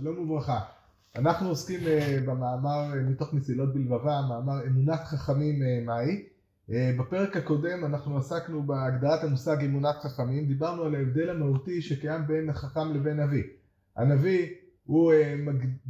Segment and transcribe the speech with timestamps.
[0.00, 0.60] שלום וברכה.
[1.16, 6.24] אנחנו עוסקים uh, במאמר uh, מתוך מסילות בלבבה, מאמר אמונת חכמים uh, מהי.
[6.98, 12.94] בפרק הקודם אנחנו עסקנו בהגדרת המושג אמונת חכמים, דיברנו על ההבדל המהותי שקיים בין החכם
[12.94, 13.42] לבין נביא.
[13.96, 14.54] הנביא
[14.84, 15.12] הוא.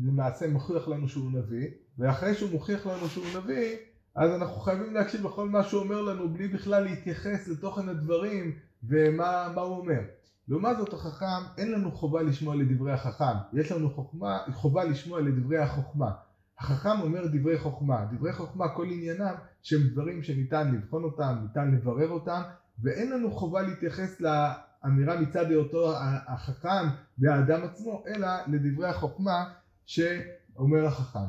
[0.04, 1.68] למעשה מוכיח לנו שהוא נביא,
[1.98, 3.76] ואחרי שהוא מוכיח לנו שהוא נביא,
[4.14, 8.52] אז אנחנו חייבים להקשיב לכל מה שהוא אומר לנו בלי בכלל להתייחס לתוכן הדברים
[8.84, 10.00] ומה הוא אומר.
[10.48, 15.58] לעומת זאת החכם, אין לנו חובה לשמוע לדברי החכם, יש לנו חוכמה, חובה לשמוע לדברי
[15.58, 16.10] החוכמה.
[16.58, 22.08] החכם אומר דברי חוכמה, דברי חוכמה כל עניינם שהם דברים שניתן לבחון אותם, ניתן לברר
[22.08, 22.42] אותם,
[22.82, 25.94] ואין לנו חובה להתייחס לאמירה מצד היותו
[26.26, 29.44] החכם והאדם עצמו, אלא לדברי החוכמה
[29.86, 31.28] שאומר החכם.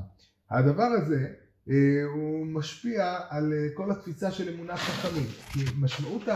[0.52, 1.34] הדבר הזה
[1.70, 1.76] אה,
[2.14, 6.28] הוא משפיע על אה, כל התפיסה של אמונת חכמים, כי משמעות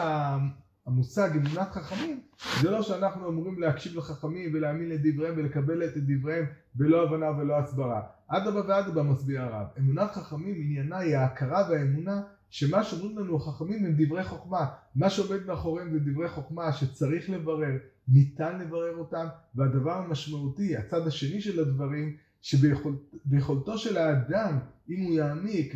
[0.86, 2.20] המושג אמונת חכמים
[2.62, 6.46] זה לא שאנחנו אמורים להקשיב לחכמים ולהאמין לדבריהם ולקבל את דבריהם
[6.76, 8.02] בלא הבנה ולא הסברה.
[8.28, 9.68] אדרבה ואדרבה מסביר הרב.
[9.80, 14.66] אמונת חכמים עניינה היא ההכרה והאמונה שמה שאומרים לנו החכמים הם דברי חוכמה.
[14.96, 21.42] מה שעומד מאחוריהם זה דברי חוכמה שצריך לברר, ניתן לברר אותם, והדבר המשמעותי, הצד השני
[21.42, 25.76] של הדברים, שביכולתו של האדם, אם הוא יעמיק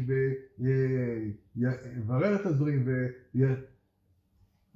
[1.56, 2.86] ויברר את הדברים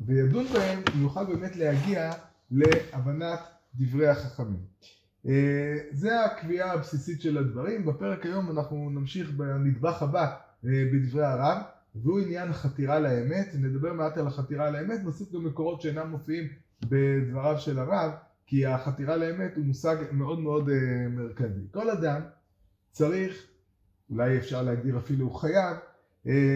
[0.06, 2.12] וידון בהם, יוכל באמת להגיע
[2.52, 3.40] להבנת
[3.76, 4.60] דברי החכמים.
[5.28, 7.86] אה, זה הקביעה הבסיסית של הדברים.
[7.86, 10.36] בפרק היום אנחנו נמשיך בנדבך הבא
[10.66, 11.58] אה, בדברי הרב,
[11.96, 13.48] והוא עניין החתירה לאמת.
[13.54, 16.48] נדבר מעט על החתירה לאמת, נוסיף גם מקורות שאינם מופיעים
[16.82, 18.12] בדבריו של הרב,
[18.46, 21.62] כי החתירה לאמת הוא מושג מאוד מאוד אה, מרכזי.
[21.72, 22.22] כל אדם
[22.92, 23.48] צריך,
[24.10, 25.78] אולי אפשר להגדיר אפילו חייב,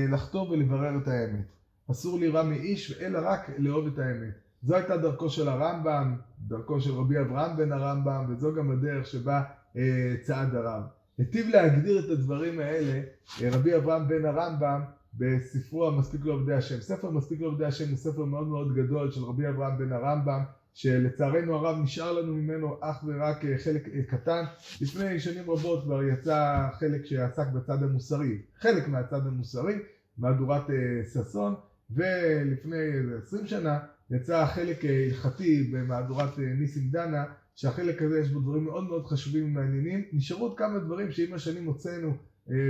[0.09, 1.45] לחתור ולברר את האמת.
[1.91, 4.33] אסור לירא מאיש אלא רק לאהוב את האמת.
[4.64, 6.15] זו הייתה דרכו של הרמב"ם,
[6.48, 9.43] דרכו של רבי אברהם בן הרמב"ם, וזו גם הדרך שבה
[9.77, 10.83] אה, צעד הרב.
[11.17, 13.02] היטיב להגדיר את הדברים האלה
[13.42, 14.82] אה, רבי אברהם בן הרמב"ם
[15.14, 16.82] בספרו המספיק לעובדי השם.
[16.82, 20.43] ספר מספיק לעובדי השם הוא ספר מאוד מאוד גדול של רבי אברהם בן הרמב"ם,
[20.73, 24.43] שלצערנו הרב נשאר לנו ממנו אך ורק אה, חלק אה, קטן.
[24.82, 29.76] לפני שנים רבות כבר יצא חלק שעסק בצד המוסרי, חלק מהצד המוסרי,
[30.17, 30.64] מהדורת
[31.14, 31.55] ששון.
[31.89, 33.79] ולפני איזה עשרים שנה
[34.11, 37.25] יצא החלק הלכתי במהדורת אה, ניסים דנה
[37.55, 41.65] שהחלק הזה יש בו דברים מאוד מאוד חשובים ומעניינים נשארו עוד כמה דברים שעם השנים
[41.65, 42.17] הוצאנו
[42.51, 42.69] אה,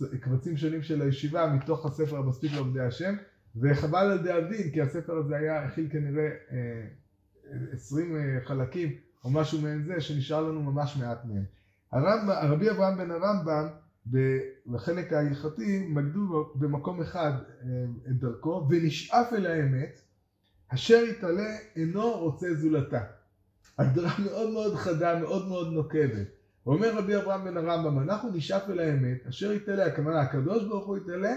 [0.00, 3.14] בקבצים שונים של הישיבה מתוך הספר המספיק לעובדי השם
[3.56, 6.86] וחבל על די הדין כי הספר הזה היה הכיל כנראה אה,
[7.72, 11.44] עשרים חלקים או משהו מעין זה שנשאר לנו ממש מעט מהם.
[11.92, 13.68] הרב, רבי אברהם בן הרמב"ם
[14.66, 17.66] בחלק ההלכתי מגדו במקום אחד אה,
[18.10, 20.00] את דרכו ונשאף אל האמת
[20.68, 23.00] אשר יתעלה אינו רוצה זולתה.
[23.78, 26.26] הגדרה מאוד מאוד חדה, מאוד מאוד נוקבת.
[26.66, 30.96] אומר רבי אברהם בן הרמב"ם, אנחנו נשאף אל האמת, אשר יתעלה, הכוונה הקדוש ברוך הוא
[30.96, 31.34] יתעלה,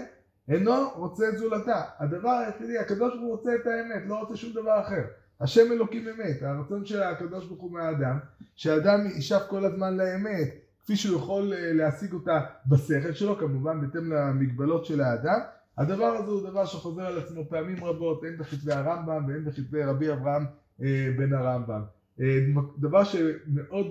[0.48, 1.82] אינו רוצה זולתה.
[1.98, 5.02] הדבר היחידי, הקדוש ברוך הוא רוצה את האמת, לא רוצה שום דבר אחר.
[5.40, 8.18] השם אלוקים אמת, הרצון של הקדוש ברוך הוא מהאדם,
[8.56, 14.12] שהאדם ישאף כל הזמן לאמת, כפי שהוא יכול אה, להשיג אותה בשכל שלו, כמובן בהתאם
[14.12, 15.38] למגבלות של האדם.
[15.78, 20.12] הדבר הזה הוא דבר שחוזר על עצמו פעמים רבות, הן בכתבי הרמב"ם והן בכתבי רבי
[20.12, 20.44] אברהם
[20.82, 21.82] אה, בן הרמב"ם.
[22.20, 22.38] אה,
[22.78, 23.86] דבר שמאוד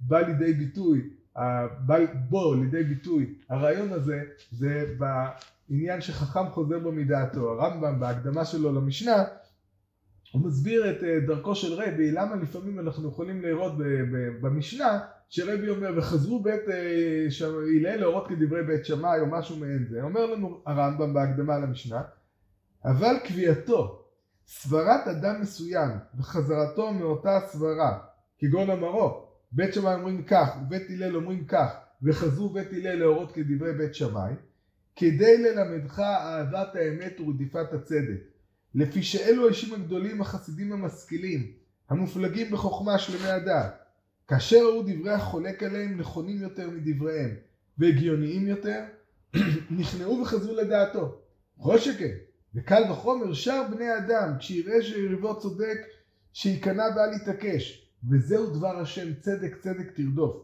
[0.00, 1.10] בא לידי ביטוי,
[1.86, 7.50] בא בו לידי ביטוי הרעיון הזה, זה בעניין שחכם חוזר בו מדעתו.
[7.50, 9.24] הרמב"ם בהקדמה שלו למשנה
[10.32, 13.72] הוא מסביר את דרכו של רבי, למה לפעמים אנחנו יכולים לראות
[14.40, 17.26] במשנה שרבי אומר, וחזרו בית אה,
[17.76, 20.02] הלל להורות כדברי בית שמאי או משהו מעין זה.
[20.02, 22.02] אומר לנו הרמב"ם בהקדמה למשנה,
[22.84, 24.04] אבל קביעתו,
[24.46, 27.98] סברת אדם מסוים וחזרתו מאותה סברה,
[28.38, 33.72] כגון המרוק, בית שמאי אומרים כך ובית הלל אומרים כך, וחזרו בית הלל להורות כדברי
[33.72, 34.32] בית שמאי,
[34.96, 38.37] כדי ללמדך אהבת האמת ורדיפת הצדק.
[38.74, 41.52] לפי שאלו האישים הגדולים החסידים המשכילים,
[41.88, 43.82] המופלגים בחוכמה שלמי הדעת,
[44.28, 47.30] כאשר ראו דברי החולק עליהם נכונים יותר מדבריהם
[47.78, 48.80] והגיוניים יותר,
[49.78, 51.20] נכנעו וחזרו לדעתו.
[51.58, 52.14] כל שכן,
[52.54, 55.78] וקל וחומר שאר בני אדם, כשיראה שיריבו צודק,
[56.32, 57.88] שייכנע ואל יתעקש.
[58.10, 60.36] וזהו דבר השם, צדק צדק תרדוף.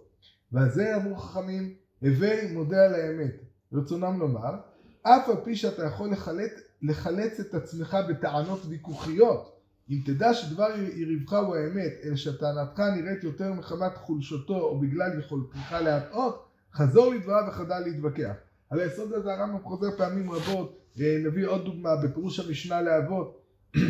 [0.52, 3.34] ועל זה אמרו חכמים, הווי מודה על האמת.
[3.72, 4.54] רצונם לומר,
[5.02, 6.52] אף על פי שאתה יכול לחלץ,
[6.86, 9.60] לחלץ את עצמך בטענות ויכוחיות,
[9.90, 15.72] אם תדע שדבר יריבך הוא האמת, אלא שטענתך נראית יותר מחמת חולשתו או בגלל יכולתך
[15.72, 18.34] להטעות, חזור לדבריו וחדל להתווכח.
[18.70, 23.40] על היסוד הזה הרמב"ם חוזר פעמים רבות, נביא עוד דוגמה בפירוש המשנה לאבות,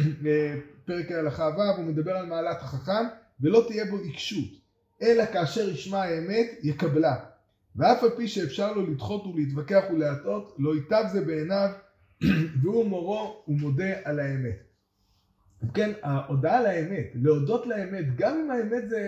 [0.87, 3.05] פרק ההלכה ו', הוא מדבר על מעלת החכם,
[3.40, 4.64] ולא תהיה בו עיקשות.
[5.02, 7.17] אלא כאשר ישמע האמת יקבלה.
[7.76, 11.69] ואף על פי שאפשר לו לדחות ולהתווכח ולהטעות, לא ייטב זה בעיניו,
[12.62, 14.64] והוא מורו ומודה על האמת.
[15.75, 19.00] כן, ההודעה על האמת, להודות לאמת, גם אם האמת זה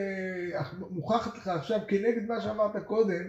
[0.90, 3.22] מוכחת לך עכשיו כנגד מה שאמרת קודם,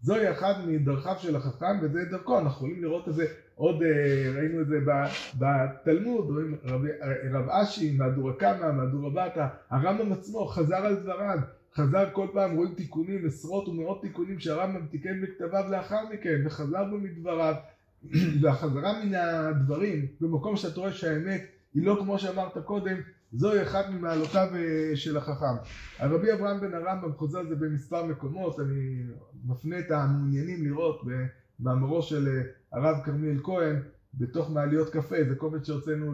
[0.00, 4.60] זוהי אחת מדרכיו של החכם וזה דרכו, אנחנו יכולים לראות את זה עוד, אה, ראינו
[4.60, 4.76] את זה
[5.38, 6.82] בתלמוד, רואים רב,
[7.32, 11.38] רב אשי, מהדורה קמא, מהדורה בתא, הרמב"ם עצמו חזר על דבריו,
[11.74, 16.98] חזר כל פעם, רואים תיקונים, עשרות ומאות תיקונים שהרמב"ם תיקן בכתביו לאחר מכן, וחזר בו
[16.98, 17.54] מדבריו,
[18.42, 22.96] והחזרה מן הדברים, במקום שאתה רואה שהאמת היא לא כמו שאמרת קודם,
[23.32, 25.56] זוהי אחת ממעלותיו אה, של החכם.
[25.98, 29.02] הרבי אברהם בן הרמב"ם חוזר על זה במספר מקומות, אני
[29.44, 31.02] מפנה את המעוניינים לראות
[31.60, 32.42] במאמרו של אה,
[32.72, 33.76] הרב כרמיאל כהן
[34.14, 36.12] בתוך מעליות קפה, זה קובץ שהוצאנו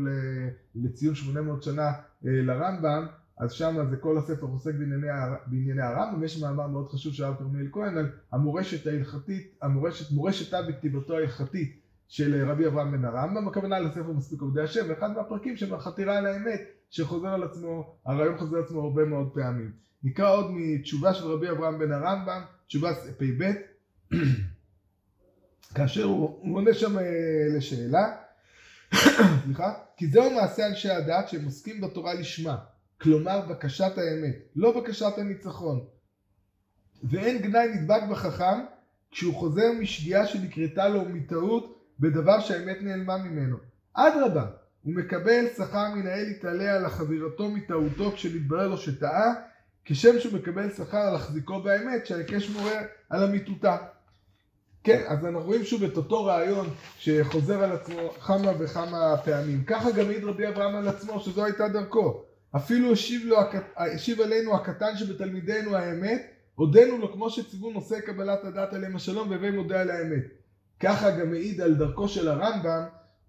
[0.75, 1.93] לציון 800 שנה אה,
[2.23, 3.07] לרמב"ם,
[3.41, 5.07] אז שם זה כל הספר עוסק בענייני,
[5.47, 10.63] בענייני הרמב"ם, יש מאמר מאוד חשוב של הרב כרמיאל כהן על המורשת ההלכתית, המורשת, מורשתה
[10.63, 15.75] בכתיבתו ההלכתית של רבי אברהם בן הרמב"ם, הכוונה לספר מספיק עובדי השם, ואחד מהפרקים של
[15.75, 16.61] החתירה אל האמת,
[16.91, 19.73] שחוזר על עצמו, הרעיון חוזר על עצמו הרבה מאוד פעמים.
[20.05, 23.53] נקרא עוד מתשובה של רבי אברהם בן הרמב"ם, תשובה פ"ב,
[25.75, 27.05] כאשר הוא עונה שם אה,
[27.57, 28.17] לשאלה,
[29.45, 32.57] סליחה, כי זהו מעשה אנשי הדת שהם עוסקים בתורה לשמה,
[33.01, 35.85] כלומר בקשת האמת, לא בקשת הניצחון.
[37.03, 38.65] ואין גנאי נדבק בחכם
[39.11, 43.57] כשהוא חוזר משגיאה שנקרתה לו מטעות בדבר שהאמת נעלמה ממנו.
[43.95, 44.47] אדרבה,
[44.83, 49.35] הוא מקבל שכר מן האל יתעלה על חזירתו מטעותו כשנתברר לו שטעה,
[49.85, 52.81] כשם שהוא מקבל שכר על החזיקו באמת שההיקש מורה
[53.11, 53.77] על אמיתותה.
[54.85, 56.69] כן, אז אנחנו רואים שוב את אותו רעיון
[56.99, 59.65] שחוזר על עצמו כמה וכמה פעמים.
[59.65, 62.30] ככה גם העיד רבי אברהם על עצמו שזו הייתה דרכו.
[62.57, 63.37] אפילו השיב, לו,
[63.77, 66.23] השיב עלינו הקטן שבתלמידינו האמת,
[66.55, 70.25] הודינו לו כמו שציוו נושאי קבלת הדת עליהם השלום והווי מודה על האמת.
[70.81, 72.85] ככה גם מעיד על דרכו של הרמב"ם,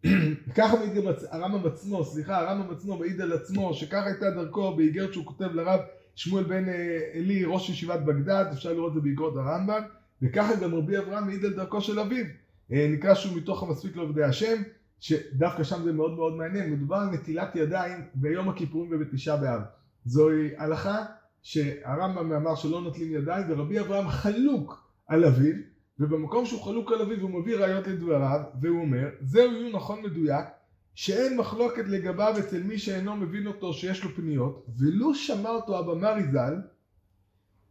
[0.57, 5.13] ככה מעיד גם הרמב"ם עצמו, סליחה, הרמב"ם עצמו מעיד על עצמו, שככה הייתה דרכו באיגרת
[5.13, 5.79] שהוא כותב לרב
[6.15, 9.81] שמואל בן אה, עלי, ראש ישיבת בגדד, אפשר לראות את זה באיגרות הרמב"ם,
[10.21, 12.25] וככה גם רבי אברהם מעיד על דרכו של אביו.
[12.71, 14.61] אה, נקרא שוב מתוך המספיק לעובדי השם,
[15.01, 19.61] שדווקא שם זה מאוד מאוד מעניין, מדובר על נטילת ידיים ביום הכיפורים ובתשעה באב.
[20.05, 21.05] זוהי הלכה
[21.41, 25.55] שהרמב"ם אמר שלא נוטלים ידיים, ורבי אברהם חלוק על אביו,
[25.99, 30.45] ובמקום שהוא חלוק על אביו הוא מביא ראיות לדבריו, והוא אומר, זהו עיון נכון מדויק,
[30.95, 36.23] שאין מחלוקת לגביו אצל מי שאינו מבין אותו שיש לו פניות, ולו שמע אותו הבמרי
[36.23, 36.55] ז"ל,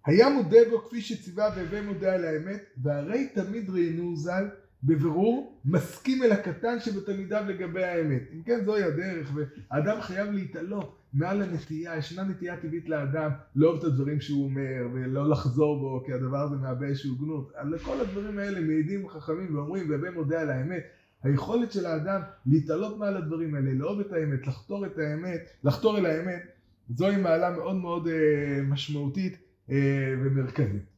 [0.07, 4.49] היה מודה בו כפי שציווה והווה מודה על האמת, והרי תמיד ראינו ז"ל
[4.85, 8.23] בבירור מסכים אל הקטן שבתלמידיו לגבי האמת.
[8.33, 13.85] אם כן זוהי הדרך, והאדם חייב להתעלות מעל הנטייה, ישנה נטייה טבעית לאדם לאהוב את
[13.85, 17.53] הדברים שהוא אומר ולא לחזור בו כי הדבר הזה מהווה איזושהי הוגנות.
[17.55, 20.83] על כל הדברים האלה מעידים חכמים ואומרים והווה מודה על האמת.
[21.23, 26.07] היכולת של האדם להתעלות מעל הדברים האלה, לאהוב את האמת, לחתור את האמת, לחתור אל
[26.07, 26.43] האמת,
[26.89, 29.39] זוהי מעלה מאוד מאוד אה, משמעותית
[29.71, 30.90] אה, ומרכזית.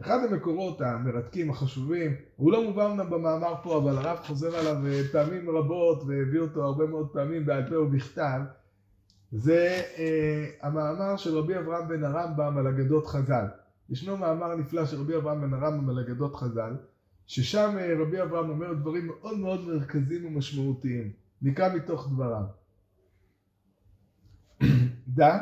[0.00, 5.02] אחד המקורות המרתקים, החשובים, הוא לא מובא אמנם במאמר פה, אבל הרב חוזר עליו אה,
[5.12, 8.40] פעמים רבות והביא אותו הרבה מאוד פעמים בעל פה ובכתב,
[9.32, 13.46] זה אה, המאמר של רבי אברהם בן הרמב"ם על אגדות חז"ל.
[13.90, 16.76] ישנו מאמר נפלא של רבי אברהם בן הרמב"ם על אגדות חז"ל,
[17.26, 21.12] ששם אה, רבי אברהם אומר דברים מאוד מאוד מרכזיים ומשמעותיים.
[21.42, 22.44] נקרא מתוך דבריו.
[25.08, 25.38] דע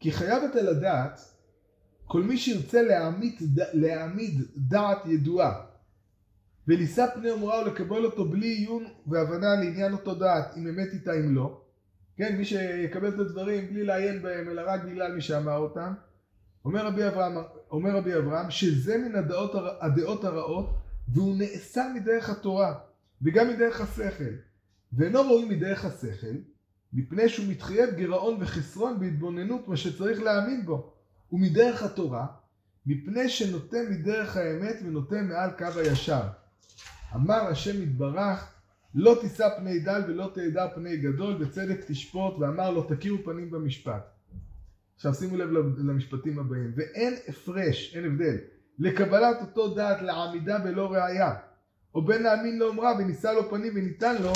[0.00, 1.20] כי חייבת על הדעת
[2.08, 3.34] כל מי שירצה להעמיד,
[3.72, 5.60] להעמיד דעת ידועה
[6.68, 11.34] ולישא פני אומרה ולקבל אותו בלי עיון והבנה לעניין אותו דעת אם אמת איתה אם
[11.34, 11.60] לא
[12.16, 15.92] כן מי שיקבל את הדברים בלי לעיין בהם אלא רק בגלל מי שאמר אותם
[16.64, 17.36] אומר רבי אברהם,
[17.70, 20.70] אומר רבי אברהם שזה מן הדעות, הדעות הרעות
[21.08, 22.74] והוא נאסר מדרך התורה
[23.22, 24.34] וגם מדרך השכל
[24.92, 26.36] ואינו ראוי מדרך השכל
[26.92, 30.97] מפני שהוא מתחייב גירעון וחסרון בהתבוננות מה שצריך להאמין בו
[31.32, 32.26] ומדרך התורה,
[32.86, 36.22] מפני שנוטה מדרך האמת ונוטה מעל קו הישר.
[37.14, 38.54] אמר השם יתברך,
[38.94, 44.02] לא תישא פני דל ולא תעדר פני גדול, בצדק תשפוט, ואמר לא תכירו פנים במשפט.
[44.96, 48.36] עכשיו שימו לב למשפטים הבאים, ואין הפרש, אין הבדל,
[48.78, 51.34] לקבלת אותו דעת לעמידה בלא ראייה,
[51.94, 54.32] או בין להאמין לאומרה ונישא לו פנים וניתן לו,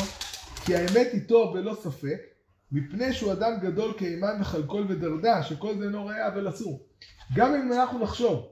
[0.65, 2.32] כי האמת איתו בלא ספק,
[2.73, 6.87] מפני שהוא אדם גדול כאימן וחלקול ודרדה, שכל זה אינו ראייה אבל אסור.
[7.35, 8.49] גם אם אנחנו נחשוב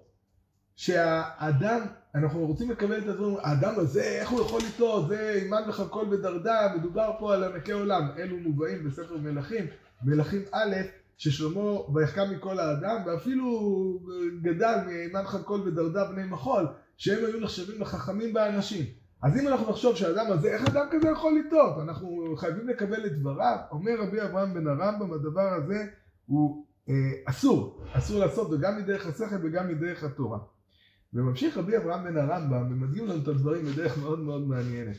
[0.77, 1.81] שהאדם,
[2.15, 6.75] אנחנו רוצים לקבל את הדברים, האדם הזה, איך הוא יכול לטעות, זה אימן וחלקול ודרדה,
[6.77, 8.09] מדובר פה על ענקי עולם.
[8.19, 9.67] אלו מובאים בספר מלכים,
[10.03, 10.75] מלכים א',
[11.19, 14.01] ששלמה ויחכם מכל האדם, ואפילו
[14.43, 18.85] גדל מאימן חלקול ודרדה בני מחול, שהם היו נחשבים לחכמים באנשים.
[19.23, 21.79] אז אם אנחנו נחשוב שהאדם הזה, איך אדם כזה יכול לטעות?
[21.83, 23.57] אנחנו חייבים לקבל את דבריו.
[23.71, 25.87] אומר רבי אברהם בן הרמב"ם, הדבר הזה
[26.27, 30.39] הוא אה, אסור, אסור לעשות, וגם מדרך השכל וגם מדרך התורה.
[31.15, 34.97] וממשיך רבי אברהם בן הרמב"ם, ומדגים לנו את הדברים בדרך מאוד מאוד מעניינת.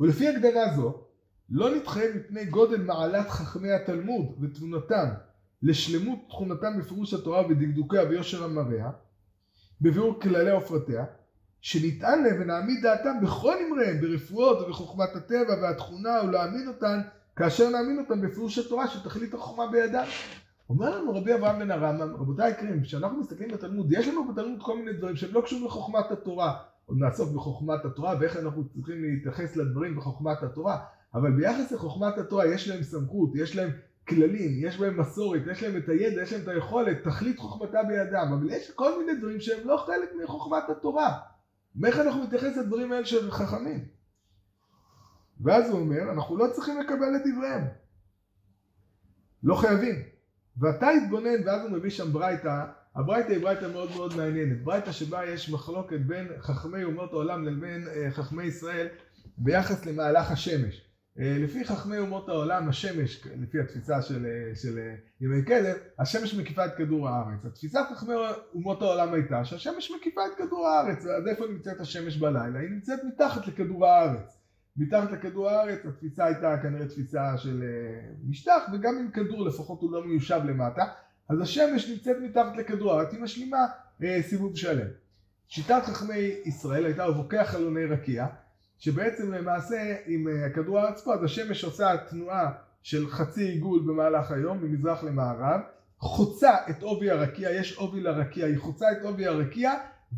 [0.00, 1.02] ולפי הגדרה זו,
[1.50, 5.08] לא נתחייב מפני גודל מעלת חכמי התלמוד ותבונתם
[5.62, 8.90] לשלמות תכונתם בפירוש התורה ודקדוקיה ויושר המראה,
[9.80, 11.04] בביאור כללי ופרטיה,
[11.66, 17.00] שניתן להם ונעמיד דעתם בכל אמריהם, ברפואות ובחוכמת הטבע והתכונה, ולהאמין אותן
[17.36, 20.04] כאשר נאמין אותן בפירוש התורה שתכלית החוכמה בידם.
[20.70, 24.78] אומר לנו רבי אברהם בן הרמב"ם, רבותיי יקרים, כשאנחנו מסתכלים בתלמוד, יש לנו בתלמוד כל
[24.78, 26.56] מיני דברים שהם לא קשורים לחוכמת התורה.
[26.86, 30.78] עוד נעסוק בחוכמת התורה ואיך אנחנו צריכים להתייחס לדברים בחוכמת התורה,
[31.14, 33.70] אבל ביחס לחוכמת התורה יש להם סמכות, יש להם
[34.08, 38.34] כללים, יש בהם מסורת, יש להם את הידע, יש להם את היכולת, תכלית חוכמתה בידם,
[38.38, 41.18] אבל יש כל מיני דברים שהם לא חלק מחוכמת התורה.
[41.84, 43.84] איך אנחנו מתייחס לדברים האלה של חכמים?
[45.40, 47.64] ואז הוא אומר, אנחנו לא צריכים לקבל את דבריהם.
[49.42, 50.02] לא חייבים.
[50.56, 52.64] ואתה התבונן, ואז הוא מביא שם ברייתא,
[52.94, 54.64] הברייתא היא ברייתא מאוד מאוד מעניינת.
[54.64, 58.86] ברייתא שבה יש מחלוקת בין חכמי אומות העולם לבין אה, חכמי ישראל
[59.38, 60.85] ביחס למהלך השמש.
[61.20, 64.78] אה, לפי חכמי אומות העולם, השמש, לפי התפיסה של, אה, של
[65.20, 67.44] ימי כלב, השמש מקיפה את כדור הארץ.
[67.44, 68.14] התפיסת חכמי
[68.54, 71.06] אומות העולם הייתה שהשמש מקיפה את כדור הארץ.
[71.06, 72.60] אז איפה נמצאת השמש בלילה?
[72.60, 74.38] היא נמצאת מתחת לכדור הארץ.
[74.76, 77.62] מתחת לכדור הארץ התפיסה הייתה כנראה תפיסה של
[78.28, 80.82] משטח, וגם אם כדור לפחות הוא לא מיושב למטה,
[81.28, 83.66] אז השמש נמצאת מתחת לכדור הארץ, היא משלימה
[84.02, 84.86] אה, סיבוב שלם.
[85.48, 88.26] שיטת חכמי ישראל הייתה אבוקי חלוני רקיע,
[88.78, 92.52] שבעצם למעשה עם אה, כדור הארץ פה, אז השמש עושה תנועה
[92.82, 95.60] של חצי עיגול במהלך היום, ממזרח למערב,
[95.98, 99.72] חוצה את עובי הרקיע, יש עובי לרקיע, היא חוצה את עובי הרקיע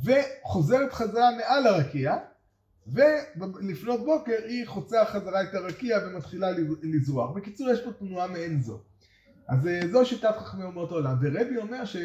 [0.05, 2.17] וחוזרת חזרה מעל הרקיע,
[2.87, 6.49] ולפנות בוקר היא חוצה חזרה את הרקיע ומתחילה
[6.83, 7.37] לזרוח.
[7.37, 8.81] בקיצור, יש פה תנועה מעין זו.
[9.49, 11.97] אז אה, זו שיטת חכמי אומות העולם, ורבי אומר ש...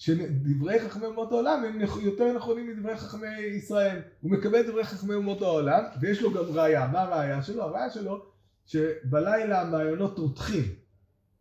[0.00, 3.98] שדברי חכמי אומות העולם הם יותר נכונים מדברי חכמי ישראל.
[4.20, 6.86] הוא מקבל דברי חכמי אומות העולם, ויש לו גם ראייה.
[6.86, 7.62] מה הראייה שלו?
[7.62, 8.24] הראייה שלו
[8.66, 10.64] שבלילה המעיינות רותחים.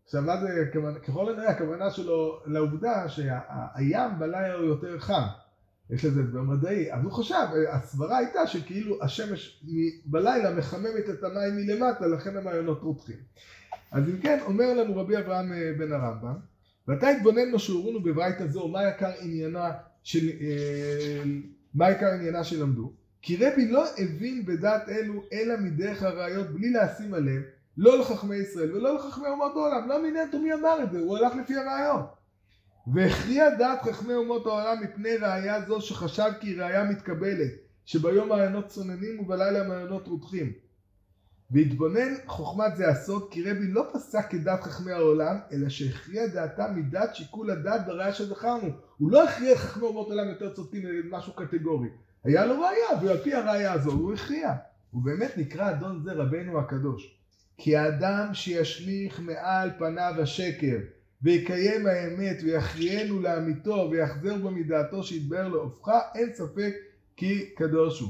[0.05, 0.47] עכשיו מה זה,
[1.07, 5.27] ככל הנראה הכוונה שלו לעובדה שהים בלילה הוא יותר חם.
[5.89, 6.93] יש לזה דבר מדעי.
[6.93, 9.63] אז הוא חשב, הסברה הייתה שכאילו השמש
[10.05, 13.19] בלילה מחממת את המים מלמטה, לכן המעיינות רותחים.
[13.91, 16.35] אז אם כן, אומר לנו רבי אברהם אה, בן הרמב"ם,
[16.89, 19.71] ואתה התבונן מה שהורונו בברייתא זו, מה יקר עניינה
[20.03, 21.23] של, אה,
[21.73, 22.93] מה יקר עניינה שלמדו?
[23.21, 27.41] כי רבי לא הבין בדעת אלו אלא מדרך הראיות בלי לשים עליהם,
[27.77, 31.17] לא לחכמי ישראל ולא לחכמי אומות העולם, לא מעניין אותו מי אמר את זה, הוא
[31.17, 32.05] הלך לפי הראיות.
[32.93, 37.51] והכריע דעת חכמי אומות העולם מפני ראיה זו שחשב כי ראיה מתקבלת,
[37.85, 40.51] שביום מעיינות צוננים ובלילה מעיינות רותחים.
[41.51, 47.15] והתבונן חוכמת זה הסוד כי רבי לא פסק כדת חכמי העולם אלא שהכריע דעתם מדעת
[47.15, 51.89] שיקול הדעת בראיה שזכרנו הוא לא הכריע חכמי אומות עולם יותר צודקים משהו קטגורי.
[52.23, 54.53] היה לו ראיה ועל פי הראיה הזו הוא הכריע.
[54.91, 57.15] הוא באמת נקרא אדון זה רבנו הקדוש.
[57.57, 60.77] כי האדם שישליך מעל פניו השקר
[61.21, 66.73] ויקיים האמת ויכריענו לאמיתו ויחזר בו מדעתו שיתבהר להופכה אין ספק
[67.15, 68.09] כי קדוש הוא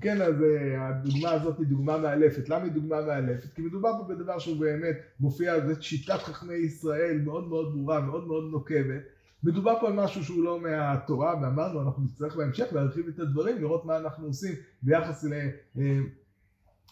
[0.00, 2.48] כן, אז אה, הדוגמה הזאת היא דוגמה מאלפת.
[2.48, 3.52] למה היא דוגמה מאלפת?
[3.54, 8.26] כי מדובר פה בדבר שהוא באמת מופיע, זאת שיטת חכמי ישראל מאוד מאוד ברורה, מאוד
[8.26, 9.02] מאוד נוקבת.
[9.44, 13.84] מדובר פה על משהו שהוא לא מהתורה, ואמרנו, אנחנו נצטרך בהמשך להרחיב את הדברים, לראות
[13.84, 15.32] מה אנחנו עושים ביחס ל,
[15.78, 15.98] אה,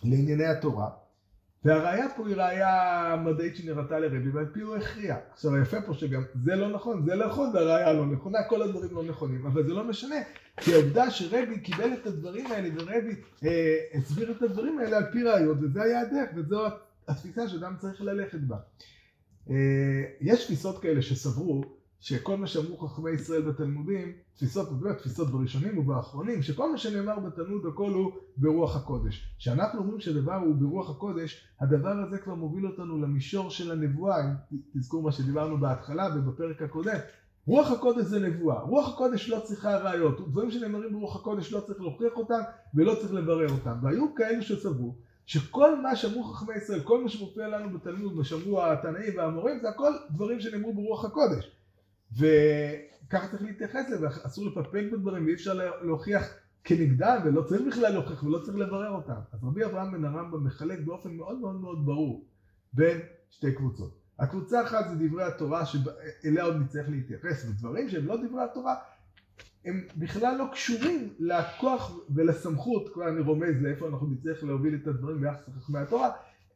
[0.05, 0.91] לענייני התורה.
[1.65, 5.17] והראיה פה היא ראיה מדעית שנראתה לרבי, ועל פי הוא הכריע.
[5.33, 8.95] עכשיו היפה פה שגם זה לא נכון, זה לא נכון והראיה לא נכונה, כל הדברים
[8.95, 10.17] לא נכונים, אבל זה לא משנה,
[10.57, 13.15] כי העובדה שרבי קיבל את הדברים האלה ורבי
[13.45, 16.67] אה, הסביר את הדברים האלה על פי ראיות, וזה היה הדרך, וזו
[17.09, 18.57] התפיסה שאדם צריך ללכת בה.
[19.51, 19.55] אה,
[20.21, 26.43] יש תפיסות כאלה שסברו שכל מה שאמרו חכמי ישראל בתלמודים, תפיסות, באמת תפיסות בראשונים ובאחרונים,
[26.43, 29.35] שכל מה שנאמר בתלמוד הכל הוא ברוח הקודש.
[29.39, 34.59] כשאנחנו אומרים שדבר הוא ברוח הקודש, הדבר הזה כבר מוביל אותנו למישור של הנבואה, אם
[34.77, 36.97] תזכרו מה שדיברנו בהתחלה ובפרק הקודם.
[37.47, 41.81] רוח הקודש זה נבואה, רוח הקודש לא צריכה ראיות, דברים שנאמרים ברוח הקודש לא צריך
[41.81, 42.41] להוכיח אותם
[42.75, 43.79] ולא צריך לברר אותם.
[43.83, 44.95] והיו כאלו שסברו
[45.27, 49.69] שכל מה שאמרו חכמי ישראל, כל מה שמופיע לנו בתלמוד, מה שאמרו התנאים והמורים, זה
[49.69, 51.60] הכל דברים שנאמרו ברוח הקודש.
[52.13, 56.29] וככה צריך להתייחס לזה, אסור לפקפק בדברים, ואי אפשר להוכיח
[56.65, 59.21] כנגדם, ולא צריך בכלל להוכיח ולא צריך לברר אותם.
[59.33, 62.25] אז רבי אברהם בן הרמב"ם מחלק באופן מאוד מאוד מאוד ברור
[62.73, 63.01] בין
[63.31, 64.01] שתי קבוצות.
[64.19, 68.75] הקבוצה אחת זה דברי התורה שאליה עוד נצטרך להתייחס, ודברים שהם לא דברי התורה
[69.65, 75.21] הם בכלל לא קשורים לכוח ולסמכות, כבר אני רומז לאיפה אנחנו נצטרך להוביל את הדברים
[75.21, 76.11] ביחס לחכמי התורה,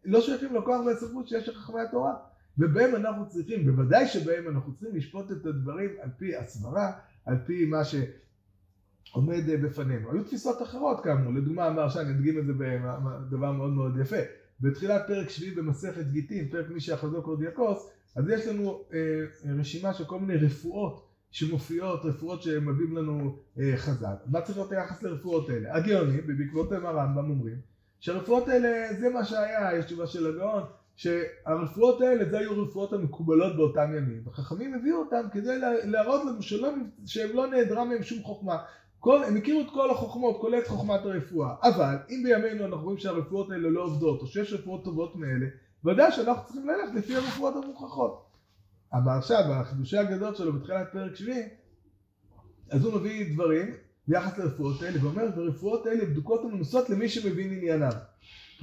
[0.05, 2.15] לא שייכים לכוח ולסמכות שיש לחכמי התורה,
[2.59, 6.93] ובהם אנחנו צריכים, בוודאי שבהם אנחנו צריכים לשפוט את הדברים על פי הסברה,
[7.25, 10.13] על פי מה שעומד בפנינו.
[10.13, 14.17] היו תפיסות אחרות כאמור, לדוגמה המהרש"א, אני אדגים את זה בדבר מאוד מאוד יפה.
[14.61, 20.05] בתחילת פרק שביעי במסכת גיטין, פרק מי שיחזור קורדיאקוס, אז יש לנו אה, רשימה של
[20.05, 24.15] כל מיני רפואות שמופיעות, רפואות שמביאים לנו אה, חז"ל.
[24.27, 25.77] מה צריך להיות היחס לרפואות האלה?
[25.77, 27.57] הגאונים, ובעקבותיהם הרמב"ם אומרים,
[28.01, 30.63] שהרפואות האלה זה מה שהיה, יש תשובה של הגאון,
[30.97, 34.23] שהרפואות האלה זה היו הרפואות המקובלות באותם ימים.
[34.27, 36.69] וחכמים הביאו אותם כדי להראות לנו שלא,
[37.07, 38.57] שהם לא נעדרה מהם שום חוכמה.
[39.01, 41.55] כל, הם הכירו את כל החוכמות, כולל את חוכמת הרפואה.
[41.63, 45.47] אבל אם בימינו אנחנו רואים שהרפואות האלה לא עובדות, או שיש רפואות טובות מאלה,
[45.85, 48.25] ודאי שאנחנו צריכים ללכת לפי הרפואות המוכחות.
[48.93, 51.49] אבל עכשיו, בחידושי הגדול שלו בתחילת פרק שביעי,
[52.71, 53.75] אז הוא מביא דברים
[54.09, 57.93] ביחס לרפואות האלה, ואומר, הרפואות האלה בדוקות ומנוסות למי שמבין עניינם.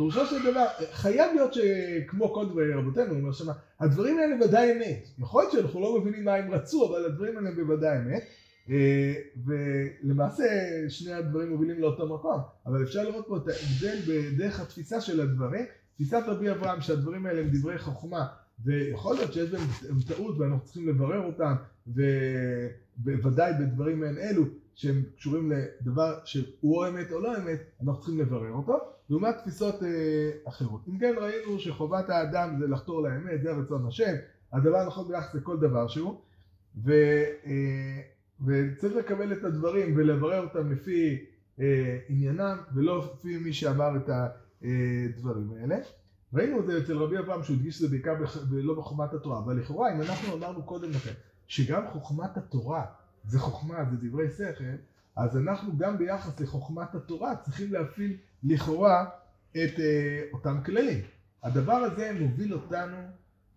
[0.01, 5.08] פירושו של דבר, חייב להיות שכמו דברי רבותינו, אומר שמה, הדברים האלה ודאי אמת.
[5.20, 8.24] יכול להיות שאנחנו לא מבינים מה הם רצו, אבל הדברים האלה בוודאי אמת.
[8.70, 9.13] אה,
[9.46, 10.43] ולמעשה
[10.89, 15.65] שני הדברים מובילים לאותו מקום, אבל אפשר לראות פה את ההבדל בדרך התפיסה של הדברים.
[15.96, 18.25] תפיסת רבי אברהם שהדברים האלה הם דברי חוכמה
[18.63, 19.62] ויכול להיות שיש בהם
[20.08, 21.53] טעות ואנחנו צריכים לברר אותם
[21.88, 24.43] ובוודאי בדברים מעין אלו
[24.75, 28.78] שהם קשורים לדבר שהוא או אמת או לא אמת אנחנו צריכים לברר אותו
[29.10, 30.82] לעומת תפיסות אה, אחרות.
[30.88, 34.13] אם כן ראינו שחובת האדם זה לחתור לאמת, זה רצון השם,
[34.54, 36.22] הדבר נכון ביחס לכל דבר שהוא
[36.84, 36.92] ו,
[37.46, 38.01] אה,
[38.46, 41.25] וצריך לקבל את הדברים ולברר אותם לפי
[41.60, 45.75] אה, עניינם ולא לפי מי שאמר את הדברים האלה.
[46.34, 48.14] ראינו את זה אצל רבי אברהם שהוא הדגיש את זה בעיקר
[48.51, 51.14] לא בחוכמת התורה, אבל לכאורה אם אנחנו אמרנו קודם לכן
[51.48, 52.86] שגם חוכמת התורה
[53.24, 54.64] זה חוכמה, זה דברי שכל,
[55.16, 59.05] אז אנחנו גם ביחס לחוכמת התורה צריכים להפעיל לכאורה
[59.51, 61.01] את אה, אותם כללים.
[61.44, 62.98] הדבר הזה מוביל אותנו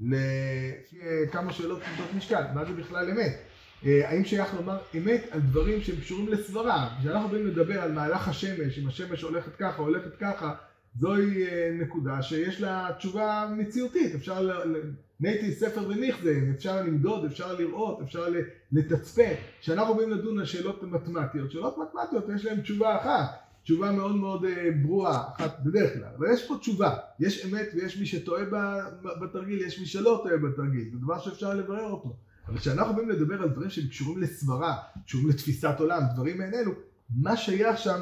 [0.00, 3.32] לכמה שאלות כבדות משקל, מה זה בכלל אמת?
[3.84, 6.96] אה, האם שייך לומר אמת על דברים שהם קשורים לסברה?
[7.00, 10.54] כשאנחנו באים לדבר על מהלך השמש, אם השמש הולכת ככה, הולכת ככה,
[10.98, 14.64] זוהי אה, נקודה שיש לה תשובה מציאותית, אפשר,
[15.20, 18.26] נהייתי ספר וניחזן, אפשר למדוד, אפשר לראות, אפשר
[18.72, 19.36] לתצפת.
[19.60, 24.44] כשאנחנו באים לדון על שאלות מתמטיות, שאלות מתמטיות יש להן תשובה אחת, תשובה מאוד מאוד
[24.44, 28.44] אה, ברורה, אחת בדרך כלל, אבל יש פה תשובה, יש אמת ויש מי שטועה
[29.22, 32.16] בתרגיל, יש מי שלא טועה בתרגיל, זה דבר שאפשר לברר אותו.
[32.48, 34.76] אבל כשאנחנו באים לדבר על דברים שהם קשורים לסברה,
[35.06, 36.72] קשורים לתפיסת עולם, דברים מעין אלו,
[37.22, 38.00] מה שייך שם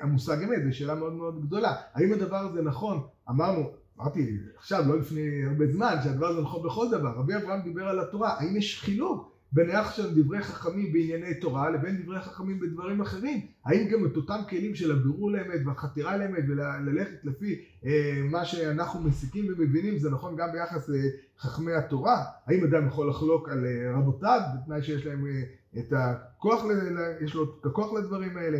[0.00, 1.74] המושג אמת, זו שאלה מאוד מאוד גדולה.
[1.94, 3.02] האם הדבר הזה נכון?
[3.30, 7.10] אמרנו, אמרתי עכשיו, לא לפני הרבה זמן, שהדבר הזה נכון בכל דבר.
[7.16, 11.70] רבי אברהם דיבר על התורה, האם יש חילוק בין היחס של דברי חכמים בענייני תורה
[11.70, 13.46] לבין דברי חכמים בדברים אחרים?
[13.64, 19.00] האם גם את אותם כלים של הבירור לאמת והחתירה לאמת וללכת לפי אה, מה שאנחנו
[19.00, 22.24] מסיקים ומבינים, זה נכון גם ביחס לחכמי התורה?
[22.46, 25.42] האם אדם יכול לחלוק על אה, רבותיו בתנאי שיש להם אה,
[25.78, 26.64] את הכוח,
[27.20, 28.58] יש לו את הכוח לדברים האלה?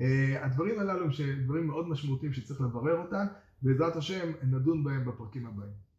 [0.00, 1.10] אה, הדברים הללו הם
[1.44, 3.26] דברים מאוד משמעותיים שצריך לברר אותם,
[3.62, 5.91] בעזרת השם נדון בהם בפרקים הבאים.